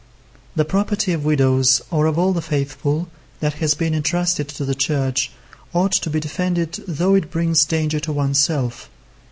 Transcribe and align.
The 0.55 0.65
property 0.65 1.13
of 1.13 1.23
widows 1.23 1.79
or 1.91 2.07
of 2.07 2.17
all 2.17 2.33
the 2.33 2.41
faithful, 2.41 3.07
that 3.39 3.53
has 3.61 3.75
been 3.75 3.93
entrusted 3.93 4.47
to 4.47 4.65
the 4.65 4.73
Church, 4.73 5.29
ought 5.75 5.91
to 5.91 6.09
be 6.09 6.19
defended 6.19 6.79
though 6.87 7.13
it 7.13 7.29
brings 7.29 7.65
danger 7.65 7.99
to 7.99 8.11
oneself. 8.11 8.89